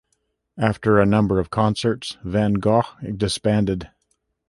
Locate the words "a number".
0.99-1.37